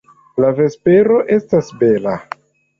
La 0.43 0.49
vespero 0.59 1.21
estas 1.37 1.71
bela! 1.85 2.19